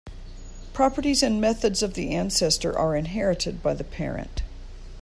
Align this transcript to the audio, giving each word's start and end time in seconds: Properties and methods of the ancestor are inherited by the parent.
Properties 0.73 1.21
and 1.21 1.39
methods 1.39 1.83
of 1.83 1.93
the 1.93 2.09
ancestor 2.09 2.75
are 2.75 2.95
inherited 2.95 3.61
by 3.61 3.75
the 3.75 3.83
parent. 3.83 4.41